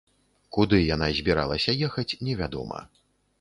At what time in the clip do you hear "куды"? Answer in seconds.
0.55-0.79